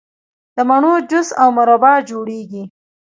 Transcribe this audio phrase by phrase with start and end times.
[0.55, 2.63] د مڼو جوس او مربا جوړیږي.